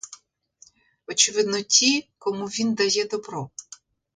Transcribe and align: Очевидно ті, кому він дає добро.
Очевидно 1.07 1.61
ті, 1.61 2.09
кому 2.17 2.45
він 2.45 2.73
дає 2.73 3.05
добро. 3.05 3.49